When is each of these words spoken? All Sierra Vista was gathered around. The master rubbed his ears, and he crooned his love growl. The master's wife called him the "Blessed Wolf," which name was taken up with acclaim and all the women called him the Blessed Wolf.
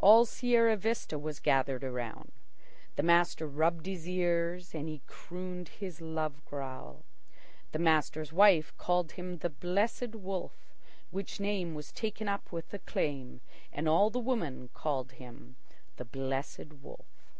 All 0.00 0.24
Sierra 0.24 0.76
Vista 0.76 1.16
was 1.16 1.38
gathered 1.38 1.84
around. 1.84 2.32
The 2.96 3.04
master 3.04 3.46
rubbed 3.46 3.86
his 3.86 4.08
ears, 4.08 4.74
and 4.74 4.88
he 4.88 5.00
crooned 5.06 5.68
his 5.68 6.00
love 6.00 6.44
growl. 6.44 7.04
The 7.70 7.78
master's 7.78 8.32
wife 8.32 8.76
called 8.78 9.12
him 9.12 9.38
the 9.38 9.48
"Blessed 9.50 10.16
Wolf," 10.16 10.74
which 11.12 11.38
name 11.38 11.72
was 11.76 11.92
taken 11.92 12.26
up 12.28 12.50
with 12.50 12.74
acclaim 12.74 13.42
and 13.72 13.88
all 13.88 14.10
the 14.10 14.18
women 14.18 14.70
called 14.74 15.12
him 15.12 15.54
the 15.98 16.04
Blessed 16.04 16.72
Wolf. 16.82 17.36